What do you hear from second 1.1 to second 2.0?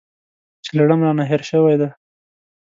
هېر شوی دی.